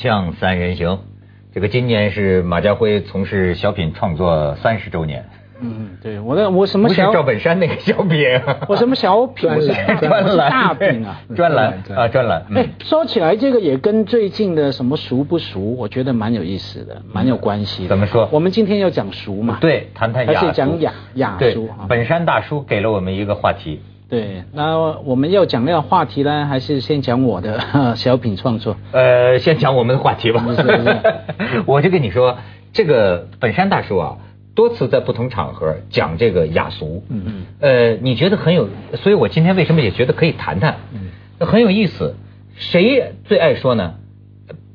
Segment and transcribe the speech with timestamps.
[0.00, 1.00] 锵三人行，
[1.52, 5.26] 这个今年是马家辉从事小品创作三十周年。
[5.60, 8.18] 嗯，对，我的我什么小赵本山那个小品，
[8.66, 9.68] 我什么小品，我是
[10.38, 12.46] 大品啊，专栏啊专栏。
[12.54, 17.86] 哎，说起来这个也跟最近的什么熟不熟，我觉得蛮有意思的，蛮有关系。
[17.86, 18.26] 怎么说？
[18.32, 19.58] 我们今天要讲熟嘛？
[19.60, 21.68] 对，谈谈雅还是讲雅雅俗？
[21.90, 23.82] 本山大叔给了我们一个话题。
[24.10, 27.60] 对，那我们要讲那个话题呢，还是先讲我的
[27.96, 28.76] 小品创作？
[28.92, 30.44] 呃，先讲我们的话题吧。
[31.64, 32.36] 我就跟你说，
[32.72, 34.18] 这个本山大叔啊。
[34.52, 42.16] 多次在不同场合讲这个雅俗，嗯嗯，呃，你觉得很有，所以我今天为什么也觉得可以谈谈，嗯，很有意思。
[42.56, 43.94] 谁最爱说呢？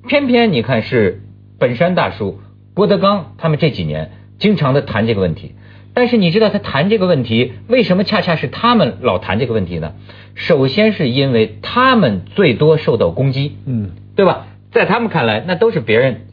[0.08, 1.22] 偏偏你看是
[1.60, 2.40] 本山大叔、
[2.74, 5.56] 郭德纲他们这几年经常的谈这个问题。
[5.96, 9.94] 但是你知道他谈这个问题，为什么恰恰是他们老谈这个问题呢？
[10.36, 14.46] 首先是因为他们最多受到攻击，嗯，对吧？
[14.72, 16.28] 在他们看来，那都是别人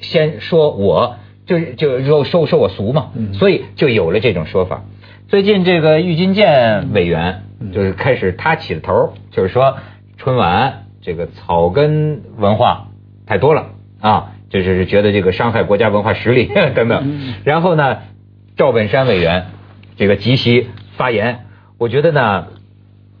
[0.00, 1.16] 先说我。
[1.46, 4.84] 就是就说说说我俗嘛，所以就有了这种说法。
[5.28, 9.78] 最近这个郁金健委员就是开始他起的头，就是说
[10.18, 12.88] 春晚这个草根文化
[13.26, 17.32] 太多了啊，就是觉得这个伤害国家文化实力 等等。
[17.44, 17.96] 然后呢，
[18.58, 19.46] 赵本山委员
[19.96, 21.46] 这个即席发言，
[21.78, 22.48] 我觉得呢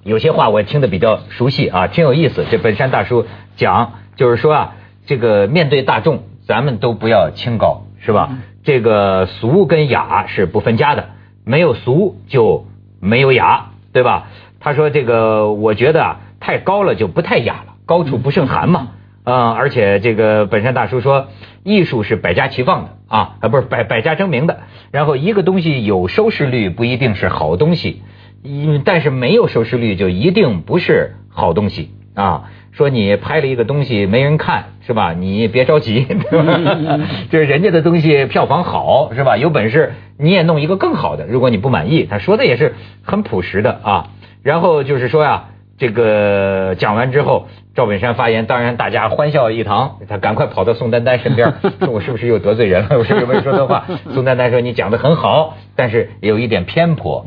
[0.02, 2.44] 有些话我听得比较熟悉啊，挺有意思。
[2.50, 3.24] 这本山大叔
[3.56, 7.84] 讲就是说啊，这个面对大众，咱们都不要清高。
[8.00, 8.30] 是吧？
[8.62, 11.10] 这个俗跟雅是不分家的，
[11.44, 12.66] 没有俗就
[13.00, 14.28] 没有雅，对吧？
[14.60, 18.88] 他说这个，我觉得啊，太高了就不太雅了，高处不胜寒嘛。
[19.24, 21.28] 啊，而且这个本山大叔说，
[21.64, 24.60] 艺术是百家齐放的啊，啊不是百百家争鸣的。
[24.92, 28.02] 然后一个东西有收视率不一定是好东西，
[28.44, 32.50] 嗯但是没有收视率就一定不是好东西啊。
[32.70, 35.12] 说你拍了一个东西没人看是吧？
[35.12, 36.06] 你别着急，
[37.30, 39.36] 就是人家的东西票房好是吧？
[39.36, 41.26] 有本事你也弄一个更好的。
[41.26, 44.10] 如果你不满意，他说的也是很朴实的啊。
[44.44, 45.46] 然后就是说呀，
[45.78, 49.98] 这个讲完之后，赵本山发言，当然大家欢笑一堂。
[50.08, 52.98] 他赶快跑到宋丹丹身边， 说我是不是又得罪人了？
[52.98, 53.86] 我是不是没说错话？
[54.12, 57.24] 宋丹丹说你讲的很好，但是有一点偏颇。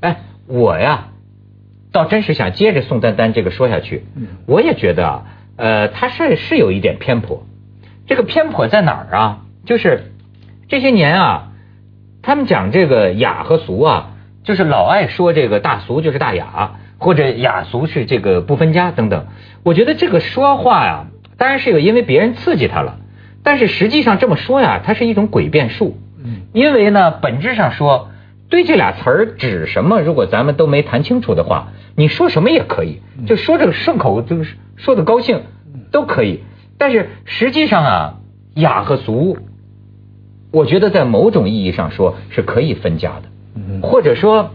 [0.00, 0.16] 哎，
[0.48, 1.08] 我呀。
[1.92, 4.04] 倒真是想接着宋丹丹这个说下去，
[4.48, 5.22] 我也觉得啊，
[5.56, 7.44] 呃，他是是有一点偏颇。
[8.08, 9.42] 这个偏颇在哪儿啊？
[9.64, 10.12] 就是
[10.68, 11.52] 这些年啊，
[12.20, 14.10] 他们讲这个雅和俗啊，
[14.42, 19.26] 就是老爱说这个大俗就是大雅，或者雅俗是这个不分家等等。
[19.62, 21.06] 我觉得这个说话呀，
[21.36, 22.98] 当然是有因为别人刺激他了，
[23.44, 25.98] 但是实际上这么说呀，它是一种诡辩术。
[26.24, 28.08] 嗯因为呢，本质上说。
[28.50, 30.00] 对这俩词儿指什么？
[30.00, 35.40] 如果咱们都没谈清楚的话，你说什么也可以，就说这个顺口，就是说的高兴
[35.90, 36.44] 都可以。
[36.78, 38.14] 但是实际上啊，
[38.54, 39.38] 雅和俗，
[40.52, 43.28] 我觉得在某种意义上说是可以分家的，
[43.82, 44.50] 或者说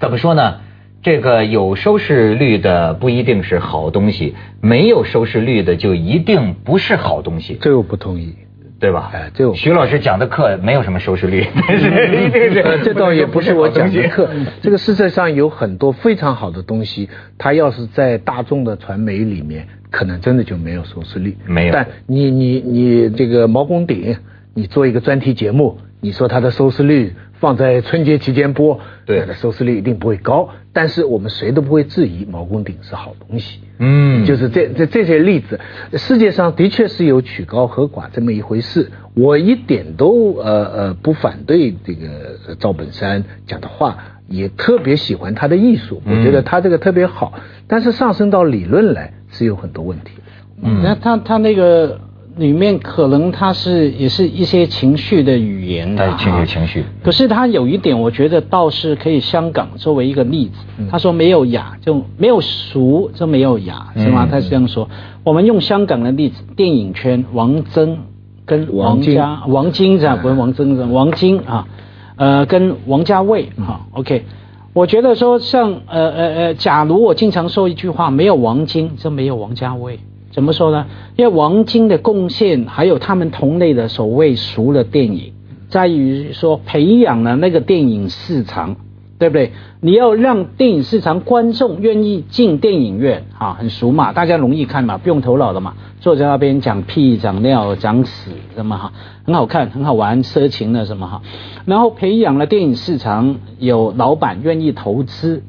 [0.00, 0.60] 怎么说呢？
[1.04, 7.58] 这个有收视率的不一定是好东西，没有收视率的就一定不是好东西。
[7.60, 8.34] 这我不同意。
[8.80, 9.10] 对吧？
[9.14, 11.88] 哎，这徐老师讲的课没有什么收视率，但是
[12.26, 14.28] 一定是这倒也不是我讲的课。
[14.60, 21.38] 这个世界上有很多非常好的东西，它要是在大众的传媒里面，可能真的就没有收视率。
[21.46, 21.72] 没有。
[21.72, 24.16] 但你你你这个毛公鼎，
[24.52, 27.14] 你做一个专题节目，你说它的收视率
[27.44, 30.48] 放在春节期间播，对，的收视率一定不会高。
[30.72, 33.60] 但是我们谁都不会质疑毛公鼎是好东西。
[33.78, 35.60] 嗯，就是这这这些例子，
[35.92, 38.90] 世界上的确是有曲高和寡这么一回事。
[39.12, 47.34] 我一点都呃呃不反对这个赵本山讲的话，也特别喜欢他的艺术，我觉得他这个特别好。
[47.68, 50.12] 但是上升到理论来是有很多问题。
[50.62, 52.00] 嗯，那他他那个。
[52.36, 56.84] 里面可能它是也是一些情绪的语言的情绪情绪。
[57.02, 60.58] 可是他有一点，我觉得倒是可以香港作为一个例子。
[60.90, 64.26] 他说没有雅就没有俗就没有雅，是吗？
[64.30, 64.88] 他是这样说。
[65.22, 67.98] 我们用香港的例子，电影圈王峥
[68.44, 71.68] 跟王家王晶这样，不是王峥，王晶啊，
[72.16, 74.24] 呃，跟王家卫哈，OK。
[74.72, 80.00] 我觉得说像呃呃呃，假如我经常说一句话，没有王晶就没有王家卫。
[80.34, 80.86] 怎么说呢？
[81.14, 85.32] 因为王晶的贡献，还有他们同类的所谓熟的电影，
[85.68, 88.74] 在于说培养了那个电影市场，
[89.16, 89.52] 对不对？
[89.80, 98.92] 你要让电影市场观众愿意进电影院，哈，很熟嘛，大家容易看嘛，不用头脑的嘛，坐在那边讲屁、讲尿、讲屎，什么哈，
[99.24, 101.22] 很好看、很好玩、色情的什么哈，
[101.64, 105.44] 然后培养了电影市场，有老板愿意投资，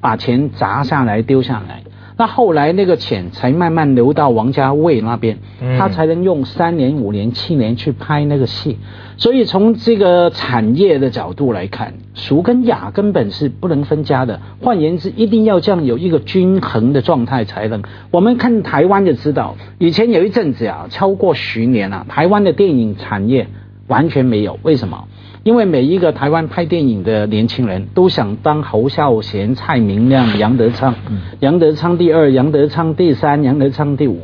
[0.00, 1.82] 把钱砸下来、丢下来。
[2.20, 5.38] 那后来那个钱才慢慢流到王家卫那边，
[5.78, 8.76] 他才能用三年、五年、七年去拍那个戏。
[9.16, 14.38] 所以从这个产业的角度来看，俗跟雅根本是不能分家的。
[14.60, 17.82] 换言之，一定要这样有一个均衡的状态才能。
[18.10, 23.48] 我们看台湾就知道，以前有一阵子啊，超过十年啊，台湾的电影产业
[23.90, 24.58] 完全没有。
[24.62, 25.08] 为什么？
[25.42, 30.94] 因为每一个台湾拍电影的年轻人都想当侯孝贤、蔡明亮、杨德昌，
[31.40, 34.20] 杨德昌第二，杨德昌第三，杨德昌第五，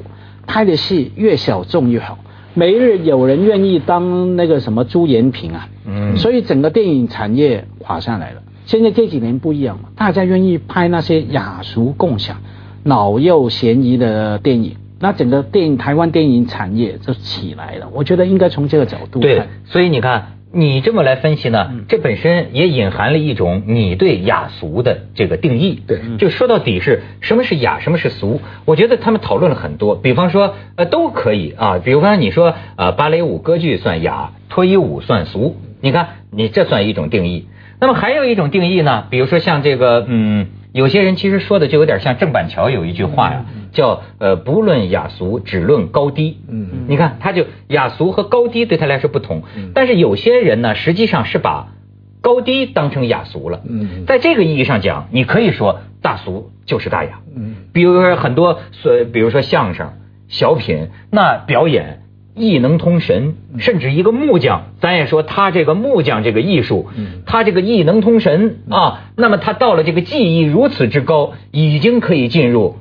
[0.46, 2.18] 拍的戏越小众越好。
[2.52, 8.42] 每日有人愿意当那个什么朱延平啊，嗯，所以整个电影产业垮下来了。
[8.66, 12.38] 现在这几年不一样了，大家愿意拍那些雅俗共享、
[12.84, 17.88] 老幼咸宜的电影，那整个电影台湾电影产业就起来了。
[17.92, 20.32] 我觉得应该从这个角度对，所以你看。
[20.52, 21.70] 你这么来分析呢？
[21.86, 25.82] 这本身也隐含了一种你对雅俗的这个定义。
[25.86, 28.40] 对，就说到底是什么是雅，什么是俗？
[28.64, 29.96] 我觉得他们讨论了很多。
[29.96, 31.78] 比方说，呃，都可以啊。
[31.84, 35.56] 比如说，你说呃，芭蕾舞、歌剧算雅，脱衣舞算俗。
[35.82, 37.48] 你看，你这算一种定义。
[37.78, 39.08] 那么还有一种定义呢？
[39.10, 40.46] 比如说像这个，嗯。
[40.76, 46.40] 有些人其实说的就有点像郑板桥有一句话呀，叫呃不论雅俗，只论高低。
[46.48, 49.42] 嗯嗯，你看他就雅俗和高低对他来说不同，
[49.72, 51.72] 但是有些人呢，实际上是把
[52.20, 53.62] 高低当成雅俗了。
[53.66, 57.20] 嗯，在这个意义上讲，你可以说大俗就是大雅。
[57.34, 59.94] 嗯，比如说很多所，比如说相声、
[60.28, 62.02] 小品，那表演。
[62.36, 66.88] 艺能通神，甚至一个木匠，咱也说他这个木匠这个艺术，
[67.24, 72.76] 他这个艺能通神啊，那么他到了这个技艺如此之高，已经可以进入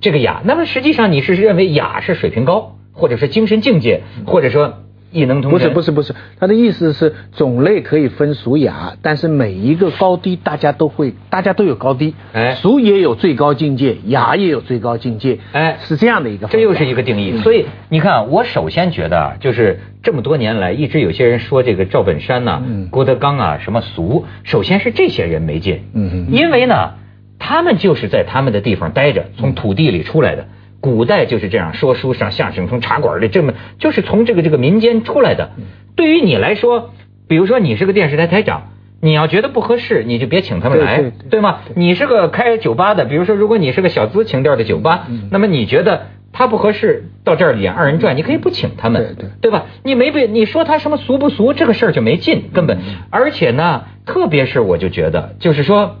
[0.00, 0.40] 这个雅。
[0.44, 4.74] 那么实际上你是认为雅是水平高，或者是精神境界，或者说？
[5.12, 17.38] 异能通不是不是不是，他的意思是种类可以分俗雅，但是每一个高低大家都会，大家都有高低，哎，俗也有最高境界，雅也有最高境界，哎，是这样的一个，这又是一个定义。
[17.38, 26.94] 所以你看，我首先觉得啊就是这么多年来，一直有些人说这个赵本山呐、郭德纲啊什么俗，首先是这些人没劲，嗯嗯，因为呢，
[27.38, 30.46] 他们就是在他们的地方待着，从土地里出来的。
[30.82, 35.52] 古代就是这样说书上相声，从茶馆里这么就是从这个这个民间出来的。
[35.94, 36.90] 对于你来说，
[37.28, 40.96] 比如说你是个电视台台长，你要觉得不合适，你就别请他们来，
[41.30, 41.60] 对吗？
[41.76, 49.66] 你是个开酒吧的，比如说如果你是个小资情调的酒吧，那么你觉得他不合适到这儿演二人转，你可以不请他们，对对吧？
[49.84, 52.78] 你没必你说他什么俗不俗，这个事儿就没劲，根本。
[53.10, 55.98] 而且呢，特别是我就觉得，就是说，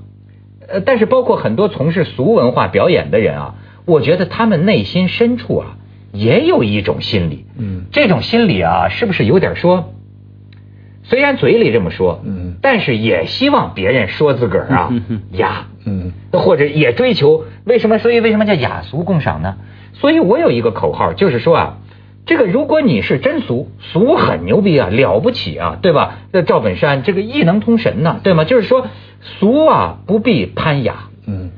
[0.66, 3.54] 呃，但是包括很多从事俗文化表演的人啊。
[3.84, 5.76] 我觉得他们内心深处啊，
[6.12, 9.92] 也有一种心理，嗯，这种心理啊，是不是有点说，
[11.04, 14.92] 虽然嘴里这么说，嗯，但是也希望别人说自个儿啊
[15.32, 17.98] 雅，嗯，或者也追求为什么？
[17.98, 19.56] 所以为什么叫雅俗共赏呢？
[19.94, 21.78] 所以我有一个口号，就是说啊，
[22.24, 26.18] 这个如果你是真俗，俗很牛逼啊，了不起啊，对吧？
[26.32, 28.44] 这赵本山这个艺能通神呢，对吗？
[28.44, 28.86] 就是说
[29.20, 31.50] 俗啊，不必攀雅，嗯，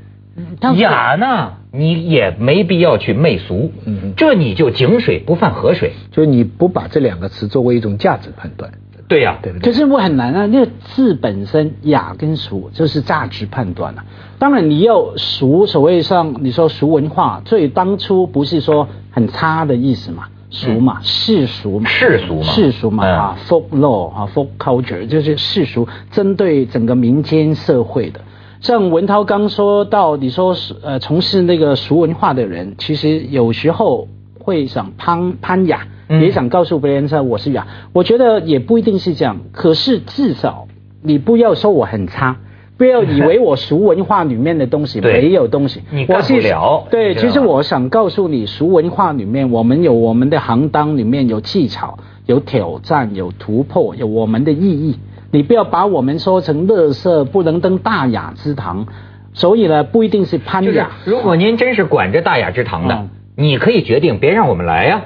[0.77, 1.53] 雅呢？
[1.77, 8.71] 你也没必要去媚俗，嗯，这你就井水不犯河水，就是你不把这两个词作为一种价值判断，
[9.07, 9.71] 对呀，对不对？
[9.71, 14.03] 可是我很难啊，那个字本身雅跟俗就是价值判断了。
[14.39, 28.21] 当然你要俗，所谓上你说俗文化，所以当初不是说很差的意思嘛，俗嘛，世俗嘛，世俗嘛，世俗嘛啊，folk law 啊，folk culture 就是世俗，针对整个民间社会的。
[28.65, 34.07] 像文涛刚说到，你说是呃从事那个俗文化的人，其实有时候
[34.39, 37.67] 会想攀攀雅，也想告诉别人说我是雅。
[37.93, 40.67] 我觉得也不一定是这样，可是至少
[41.03, 42.37] 你不要说我很差，
[42.75, 46.87] 不要以为我俗文化里面的东西没有东西，你干不了。
[46.89, 54.97] 对，其实我想告诉你，俗文化里面我们有我们的行当，里面有技巧、有挑战、有突破、有我们的意义。
[55.35, 58.87] 你不要把我们说成乐色，不能登大雅之堂。
[59.33, 60.91] 所以呢，不一定是攀雅。
[61.03, 65.01] 如果您真是管着大雅之堂的，你可以决定别让我们来呀，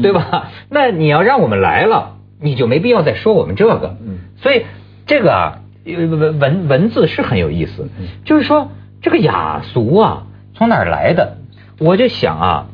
[0.00, 0.50] 对吧？
[0.70, 3.96] 那你要让我们来了，你就没必要再说我们这个。
[4.36, 4.66] 所以
[5.04, 7.88] 这个啊，文文文字是很有意思。
[8.24, 8.70] 就是说，
[9.00, 11.38] 这个雅俗啊，从哪儿来的？
[11.80, 12.66] 我就想啊，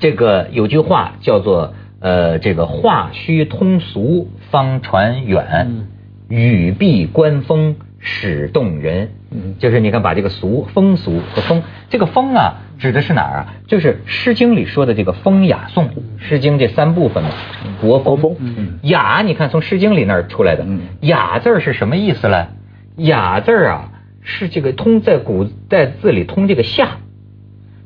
[0.00, 5.86] 这个有句话叫做呃，这个话须通俗，方传远。
[6.28, 9.10] 语必观风，始动人。
[9.30, 13.54] 嗯，就是你看，把这个俗风俗和风，这个风啊，指的是哪儿啊？
[13.66, 17.30] 就是《诗经》里说的这个风雅颂，《诗经》这三部分嘛，
[17.80, 18.36] 国风。
[18.82, 20.66] 雅，你看从《诗经》里那儿出来的。
[21.00, 22.48] 雅字是什么意思呢？
[22.96, 23.90] 雅字啊，
[24.22, 26.98] 是这个通在古代字里通这个下，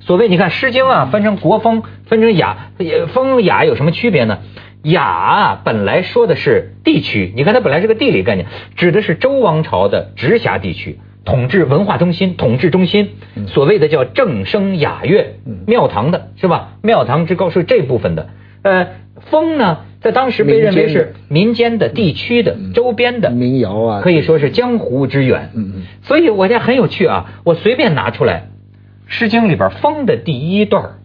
[0.00, 2.70] 所谓你看《诗经》啊，分成国风，分成雅，
[3.12, 4.38] 风雅有什么区别呢？
[4.82, 8.46] 雅本来说的是地区，你看它本来是个地理概念，
[8.76, 13.10] 指的是周王朝的直辖地区，统治文化中心，统治中心。
[13.48, 16.78] 所谓的叫正声雅乐，庙堂的是吧？
[16.82, 18.28] 庙堂之高是这部分的。
[18.62, 18.88] 呃，
[19.30, 25.50] 风呢，在当时被认为是民间的、地区的、周边的民谣啊，可以说是江湖之远。
[25.54, 25.82] 嗯嗯。
[26.02, 28.48] 所以我这很有趣啊，我随便拿出来，
[29.12, 30.99] 《诗经》里边风的第一段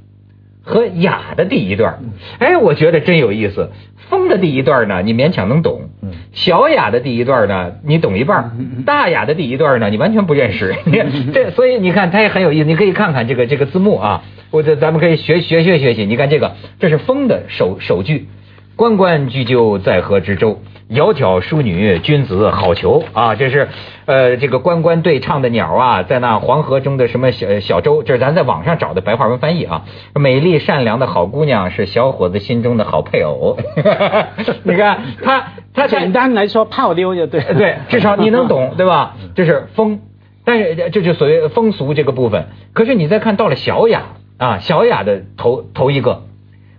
[0.65, 2.00] 和雅的第一段，
[2.39, 3.72] 哎，我觉得真有意思。
[4.10, 5.89] 风的第一段呢，你勉强能懂；
[6.34, 8.51] 小雅的第一段呢，你懂一半；
[8.86, 10.75] 大雅的第一段呢，你完全不认识。
[11.34, 12.65] 这所以你看，它也很有意思。
[12.65, 16.05] 你可以看看这个这个字幕啊，我这咱们可以学学学学习。
[16.05, 18.27] 你看这个，这是风的首首句
[18.75, 23.34] ：“关关雎鸠，在河之洲。”窈窕淑女，君子好逑啊！
[23.34, 23.70] 这是，
[24.05, 29.86] 呃，这个关关对唱的鸟啊，在那黄河中的什么小小舟，这是咱在网上找的白话文翻译啊。
[30.13, 33.58] 美丽善良的好姑娘是小伙子心中的好配偶。
[34.62, 39.15] 你看他，他简单来说泡妞就对，对，至少你能懂，对吧？
[39.34, 40.01] 这是风，
[40.46, 42.50] 但是这就所谓风俗这个部分。
[42.74, 44.03] 可是你再看到了小雅
[44.38, 46.25] 啊，小雅的头头一个，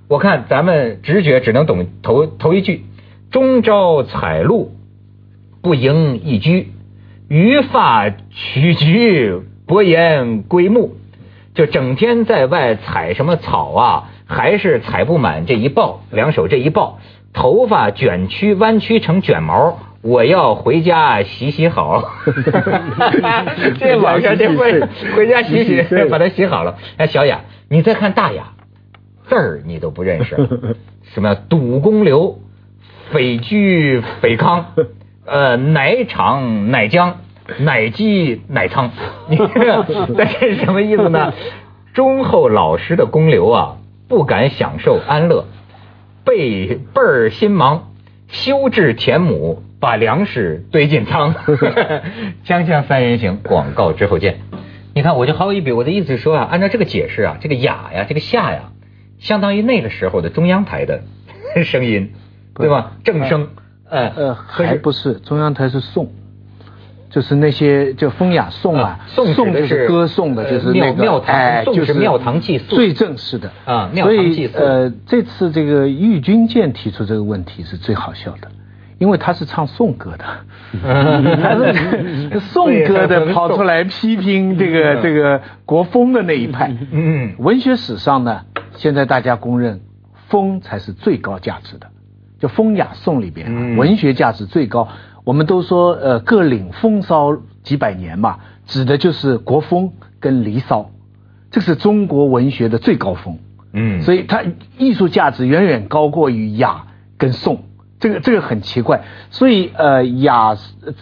[0.09, 2.85] 我看咱们直觉只能懂头头一句。
[3.31, 4.71] 终朝采露，
[5.61, 6.69] 不盈一居；
[7.29, 10.97] 余发取菊，薄言归木。
[11.55, 17.01] 就整天在外采什么草啊，还是采不满这一抱，两手这一抱，
[17.33, 19.79] 头发卷曲弯曲成卷毛。
[20.03, 22.13] 我要回家洗洗好。
[23.81, 24.81] 这网上这会
[25.17, 26.77] 回家洗洗，把它洗好了。
[26.97, 28.53] 哎，小雅，你再看大雅，
[29.29, 30.37] 字儿你都不认识，
[31.03, 32.39] 什么堵公流？
[33.13, 34.75] 匪居匪康，
[35.25, 37.15] 呃，奶厂奶浆，
[37.61, 38.91] 奶鸡奶仓，
[39.31, 39.85] 你这
[40.17, 41.33] 这是什么意思呢？
[41.95, 43.77] 忠厚老实的公刘啊，
[44.09, 45.45] 不敢享受安乐，
[46.25, 47.93] 倍倍儿心忙，
[48.27, 51.33] 修治田亩，把粮食堆进仓。
[52.45, 54.41] 锵锵三人行，广告之后见。
[54.95, 58.73] 你看，我就毫无一笔，我的意思是说啊，按照这个解释啊，这个雅呀，这个夏呀，
[59.19, 61.03] 相当于那个时候的中央台的
[61.65, 62.13] 声音。
[62.59, 62.93] 对吧？
[63.05, 63.49] 正声，
[63.91, 66.11] 呃呃，还不是中央台是颂，
[67.11, 73.91] 就是那些叫风雅颂啊，颂就是歌颂的，就是那个哎，就是庙堂祭祀，最正式的啊。
[73.95, 78.49] 所以呃，这次这个玉钧剑提出这个问题是最好笑的，
[78.99, 80.25] 因为他是唱颂歌的，
[80.83, 86.75] 他是颂歌的跑出来批评这个这个国风的那一派。
[86.91, 88.43] 嗯，文学史上呢，
[88.75, 89.81] 现在大家公认
[90.29, 91.89] 风才是最高价值的。
[92.39, 94.89] 就《风雅颂》里边，文学价值最高。
[95.25, 100.91] 我们都说，呃，各领风骚几百年嘛，指的就是国风跟离骚，
[101.51, 103.39] 这是中国文学的最高峰。
[103.73, 104.43] 嗯，所以它
[104.79, 106.85] 艺术价值远远高过于雅
[107.19, 107.65] 跟颂，
[108.07, 109.03] 这个这个很奇怪。
[109.31, 110.57] 所以，呃，雅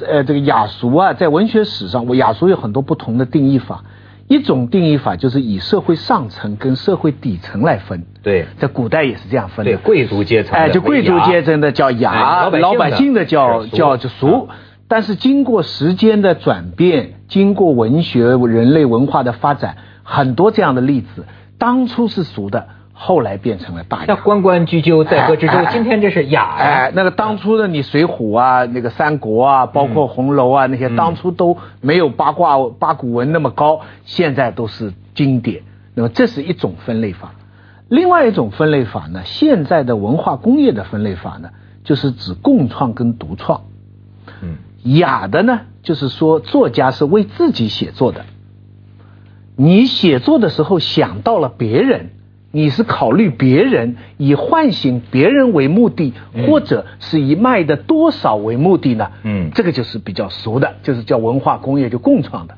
[0.07, 3.85] 呃这个雅俗啊，在文学史上，我雅俗有很多不同的定义法。
[4.27, 9.73] 一种定义法就是以社会上层跟社会底层来分，对，在古代也是这样分的。
[9.73, 14.49] 对，贵族阶层，哎，就贵族阶层的叫雅，老百姓的叫叫就俗。
[14.89, 21.27] 但是经过时间的转变，经过文学人类文化的发展，很多这样的例子，
[21.59, 22.69] 当初是俗的。
[22.97, 25.53] 后来变成了大雅，那关关雎鸠，在河之洲。
[25.71, 26.55] 今天这是雅。
[26.57, 35.63] 哎，那个当初的你水浒啊，那个三国啊，包括红楼啊，那些当初都没有八卦八股文那么高，现在都是经典。
[35.95, 37.33] 那么这是一种分类法。
[37.89, 41.51] 另外一种分类法呢，现在的文化工业的分类法呢，
[41.83, 43.63] 就是指共创跟独创。
[44.41, 48.25] 嗯，雅的呢，就是说作家是为自己写作的，
[49.57, 52.11] 你写作的时候想到了别人。
[52.55, 56.15] 你是考虑别人，以唤醒别人为目的，
[56.47, 59.11] 或者是以卖的多少为目的呢？
[59.25, 62.55] 嗯，这个就是比较俗的，就是叫文化工业就共创的。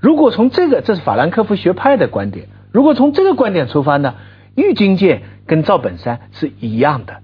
[0.00, 2.48] 如果从这个，这是法兰克福学派的观点。
[2.72, 4.16] 如果从这个观点出发呢，
[4.56, 7.18] 郁金剑跟赵本山是一样的，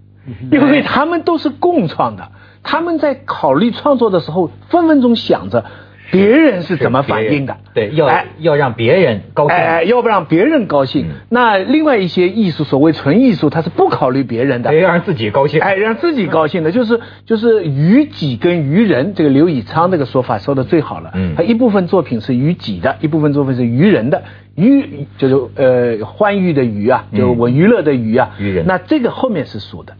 [0.53, 2.31] 因为他们都是共创的。
[2.63, 5.65] 他们在考虑创作的时候，分分钟想着。
[6.13, 7.57] 别人是怎么反应的？
[7.73, 11.07] 对，要要让别人高兴，哎，要不让别人高兴。
[11.31, 19.15] 那另外一些艺术，所谓纯艺术，他是不考虑别人的，要让自己高兴，哎，让自己高兴的，就是就是于己跟于人。
[19.15, 21.13] 这个刘以昌这个说法说的最好了。
[21.15, 24.23] 嗯，他一部分作品是于己的，一部分作品是于人的。
[24.55, 28.33] 娱就是呃欢愉的娱啊，就我娱乐的娱啊。
[28.39, 28.67] 于人。
[28.67, 29.95] 那这个后面是属的。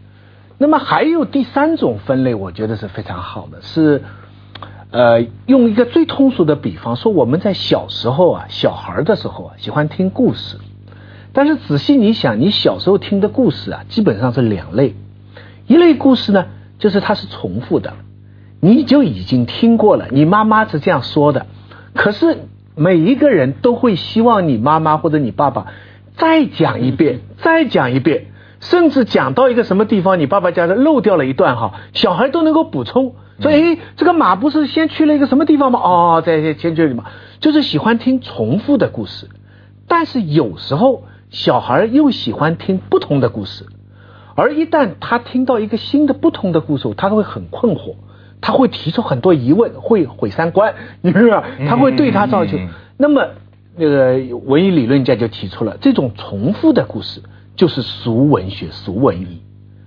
[0.59, 4.03] 那么还有第三种分类，我觉得是非常好的，是。
[4.93, 10.57] 呃，用一个最通俗的比方说，我们在小时候啊，小孩的时候啊，喜欢听故事。
[11.33, 14.93] 但是仔细你想，你小时候听的故事啊，基本上是两类，
[15.65, 16.45] 一类故事呢，
[16.77, 17.95] 就是它是重复的，
[18.59, 21.47] 你就已经听过了，你妈妈是这样说的，
[21.95, 22.37] 可是
[22.75, 25.73] 每一个人都会希望你妈妈或者你爸爸
[26.17, 28.27] 再讲一遍，再讲一遍，
[28.59, 35.79] 甚至讲到一个什么地方，你爸爸家的漏掉了一段哈，小孩都能够补充，说哎，这个马不是先去了一个什么地方吗？
[35.79, 37.05] 哦，在先去了嘛，
[37.39, 39.29] 就是喜欢听重复的故事，
[39.87, 41.03] 但是有时候。
[41.33, 43.65] 小孩又喜欢听不同的故事，
[44.35, 47.95] 而一旦他听到一个新的不同的故事，他会很困惑，
[48.39, 52.59] 他会提出很多疑问，会毁三观，你知道他会对他造就。
[52.97, 53.29] 那么，
[53.75, 57.23] 那个文艺理论家就提出了，这种重复的故事
[57.55, 59.41] 就是俗文学、俗文艺。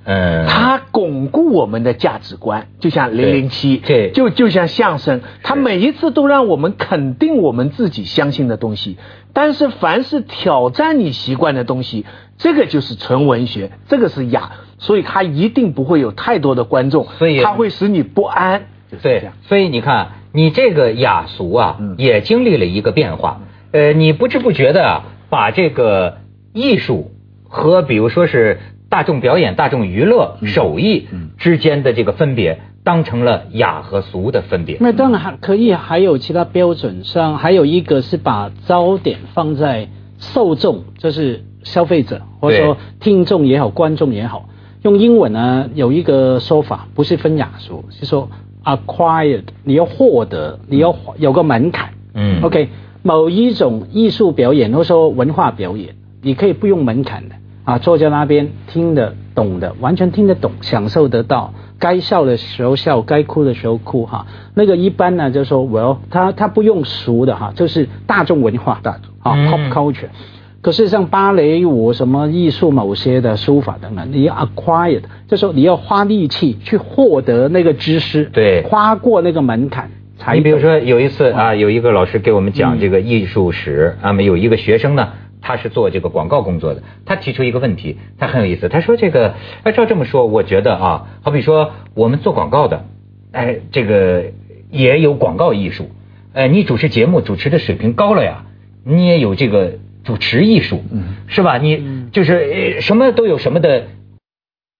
[0.08, 8.98] 嗯，它巩固我们的价值观，就像零零七，对，就就像相声，它每一次都让我们肯定我们自己相信的东西。
[9.32, 12.06] 但是凡是挑战你习惯的东西，
[12.38, 18.66] 这个就是纯文学，这个是雅，所以它一定不会有太多的观众，所以它会使你不安。
[19.02, 23.40] 对，所以你看，你这个雅俗啊，也经历了一个变化。
[23.72, 26.18] 呃，你不知不觉的把这个
[26.52, 27.10] 艺术
[27.42, 28.60] 和比如说是。
[28.88, 34.76] 大众表演、大众娱乐、手艺之间的这个分别，当成了雅和俗的分别。
[34.80, 39.88] 那当然还可以，还有其他标准上，还有一个是把焦点放在
[40.18, 44.48] 受众，就是消费者或者说听众也好、观众也好。
[44.82, 48.30] 用英文呢有一个说法，不是分雅俗，是说
[48.64, 51.90] acquired，你要获得，你要有个门槛。
[52.14, 52.68] 嗯，OK，
[53.02, 57.34] 某一种艺术表演或者说文化表演，你可以不用门槛的。
[57.66, 61.52] 啊，坐在那边听得懂的，完全听得懂，享受得到。
[61.80, 64.26] 该笑的时候笑，该哭的时候哭，哈。
[64.54, 70.08] 那个一般呢，就说，Well，他他不用俗的哈，就是大众文化，大众啊，pop culture。
[70.62, 79.90] 可是像芭蕾舞、什么艺术、某些的书法等等，你要 acquired，就说你要花力气去获得那个知识，对，跨过那个门槛。
[80.32, 85.08] 你比如说有一次啊，有一个老师给我们讲这个艺术史，啊，么有一个学生呢。
[85.46, 88.68] 他是做这个广告工作的，他提出一个问题，他很有意思。
[88.68, 92.84] 他说：“这个，哎，照这么说，我觉得啊，好比说我们做广告的，
[93.30, 94.32] 哎，这个
[94.72, 95.92] 也有广告艺术。
[96.32, 98.46] 哎，你主持节目主持的水平高了呀，
[98.82, 101.58] 你也有这个主持艺术，嗯，是吧？
[101.58, 103.84] 你就是什么都有什么的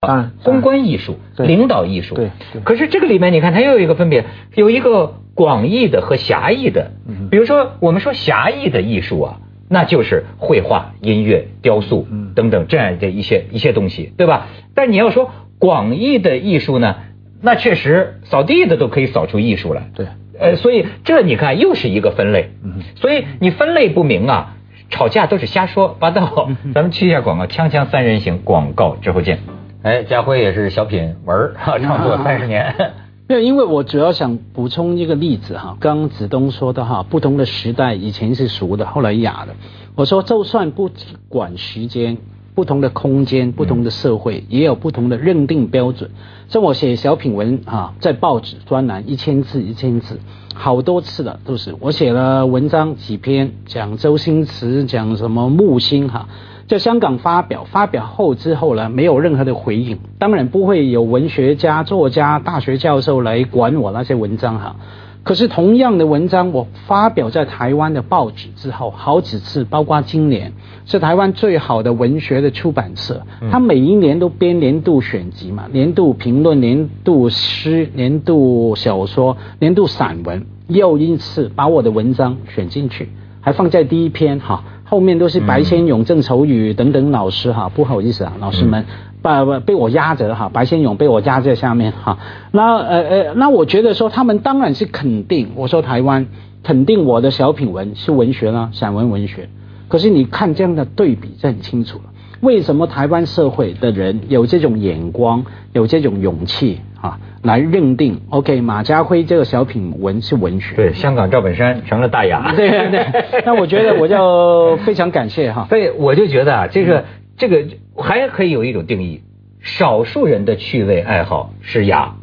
[0.01, 2.17] 啊，公关艺术、领导艺术。
[2.17, 2.31] 对，
[2.65, 4.25] 可是这个里面你看，它又有一个分别，
[4.57, 6.91] 有一个广义的和狭义的。
[7.07, 14.49] 嗯，比如说我们说狭义的艺术啊。”那就是绘画、音乐、雕塑等等这样的一些一些东西，对吧？
[14.75, 16.97] 但你要说广义的艺术呢，
[17.41, 19.91] 那确实扫地的都可以扫出艺术来。
[19.95, 20.07] 对，
[20.39, 22.51] 呃，所以这你看又是一个分类。
[22.97, 24.57] 所以你分类不明啊，
[24.91, 26.49] 吵架都是瞎说八道。
[26.75, 29.41] 咱们去一下广告，锵锵三人行，广告之后见。
[29.83, 32.75] 哎，家辉也是小品文儿创作三十年。
[33.29, 35.77] 没有，因为我主要想补充一个例子哈。
[35.81, 39.55] 刚刚子东说的哈，不同的时代以前是俗的，后来雅的。
[39.97, 40.91] 我说，就算不
[41.29, 42.19] 管时间，
[42.55, 46.11] 不同的空间，不同的社会，也有不同的认定标准。
[46.49, 50.21] 像我写小品文啊，在报纸专栏一千字一千字，
[50.55, 56.29] 好多次了，都是我写了文章几篇，讲周星驰，讲什么木星哈。
[56.69, 59.99] 在香港发表，发表后之后呢，没有任何的回应。
[60.19, 64.77] 当然不会有文学家、作家、大学教授来管我那些文章哈。
[65.23, 70.53] 可是同样的文章，我发表在台湾的报纸之后，好几次，包括今年，
[70.87, 83.09] 是台湾最好的文学的出版社，他每一年都编年度选集嘛，年度评论、年度诗、年度小说、年度散文，又一次把我的文章选进去，
[83.41, 84.65] 还放在第一篇哈。
[84.89, 88.87] 后面都是白先勇、郑愁予等等老师哈，不好意思啊，老师们，
[89.21, 92.19] 把被我压着哈，白先勇被我压在下面哈。
[92.53, 96.27] 那呃呃，那我觉得说他们当然是肯定，我说台湾
[96.63, 99.49] 肯定我的小品文是文学啦，散文文学。
[99.89, 102.05] 可是你看这样的对比就很清楚了，
[102.47, 106.79] 为什么台湾社会的人有这种眼光，有这种勇气？
[107.01, 110.77] 啊，来认定，OK，马家辉这个小品文是文学。
[110.77, 112.55] 对，香港赵本山成了大雅。
[112.57, 115.67] 对对对，那我觉得我就非常感谢哈。
[115.69, 117.05] 所以我就觉得啊，这个
[117.37, 117.65] 这个
[117.97, 119.23] 还可以有一种定义：
[119.61, 122.15] 少数人的趣味爱好是雅，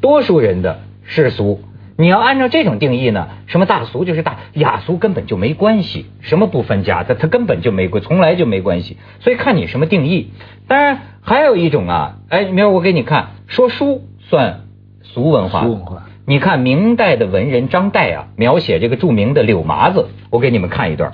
[0.00, 1.60] 多数人的世俗。
[2.02, 8.96] 你要按照这种定义呢，什么大俗就是大，雅俗根本就没关系，什么不分家，它它根本就没关，从来就没关系。
[9.20, 10.32] 所以看你什么定义。
[10.66, 14.02] 当然还有一种啊，哎，明儿我给你看，说书。
[14.18, 14.62] 算
[15.02, 15.62] 俗文化。
[15.62, 16.02] 俗文化。
[16.26, 21.12] 你看明代的文人张岱啊，描写这个著名的柳麻子，我给你们看一段。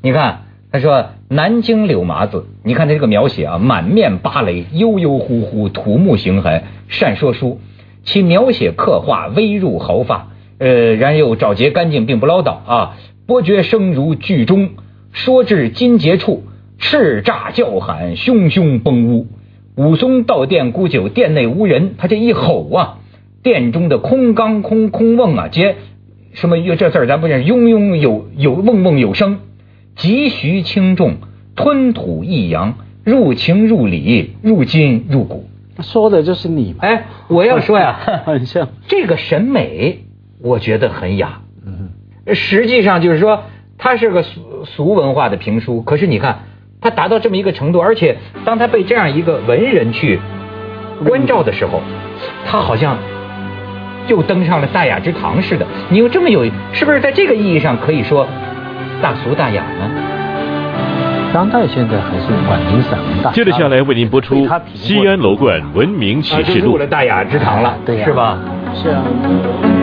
[0.00, 7.60] 你看他说：“南京柳麻子，你看他这个描写啊，满面芭蕾，悠悠忽忽，土木形痕，善说书。
[8.02, 10.28] 其描写刻画微入毫发，
[10.60, 12.96] 呃，然又找节干净，并不唠叨啊。
[13.26, 14.70] 波绝声如巨钟，
[15.10, 16.44] 说至金节处，
[16.78, 19.26] 叱咤叫喊，汹汹崩屋。
[19.76, 22.98] 武松到店沽酒，店内无人，他这一吼啊，
[23.42, 25.76] 店中的空缸空空瓮啊，皆
[26.34, 26.56] 什么？
[26.76, 29.38] 这字儿咱不认识，嗡嗡有有瓮瓮有声。”
[29.96, 31.16] 急徐轻重，
[31.56, 35.46] 吞吐抑扬，入情入理，入筋入骨。
[35.80, 36.74] 说的就是你。
[36.78, 40.00] 哎，我要说呀， 很像这个审美，
[40.42, 41.40] 我觉得很雅。
[41.66, 41.90] 嗯，
[42.34, 43.44] 实际上就是说，
[43.78, 45.82] 它是个俗俗文化的评书。
[45.82, 46.40] 可是你看，
[46.80, 50.18] 它达到这么一个程度，而且当他被这样一个文人去
[51.06, 51.82] 关照的时候，
[52.46, 52.98] 他好像
[54.08, 55.66] 又登上了大雅之堂似的。
[55.88, 58.26] 你又这么有，是不是在这个意义上可以说？
[59.02, 59.90] 大俗大雅呢？
[61.32, 63.30] 当代现在还是晚明散文大。
[63.30, 66.64] 接着下来为您播出《西安楼观文明启示录》。
[66.72, 68.38] 入了大雅之堂了，对呀，是吧？
[68.74, 69.79] 是啊。